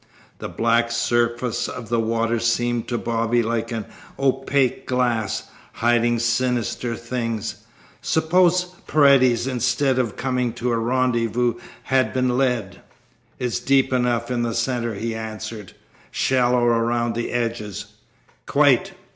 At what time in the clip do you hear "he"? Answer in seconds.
14.95-15.13